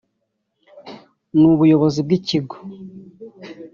n'Ubuyobozi 1.39 1.99
bw'Ikigo 2.05 2.55